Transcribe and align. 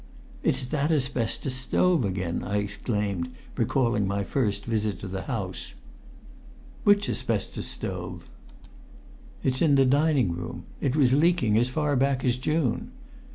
"It's 0.41 0.65
that 0.65 0.89
asbestos 0.91 1.53
stove 1.53 2.03
again!" 2.05 2.41
I 2.43 2.55
exclaimed, 2.57 3.29
recalling 3.55 4.07
my 4.07 4.23
first 4.23 4.65
visit 4.65 4.97
to 5.01 5.07
the 5.07 5.21
house. 5.25 5.75
"Which 6.83 7.07
asbestos 7.07 7.67
stove?" 7.67 8.27
"It's 9.43 9.61
in 9.61 9.75
the 9.75 9.85
dining 9.85 10.31
room. 10.31 10.63
It 10.81 10.95
was 10.95 11.13
leaking 11.13 11.55
as 11.55 11.69
far 11.69 11.95
back 11.95 12.25
as 12.25 12.37
June." 12.37 12.89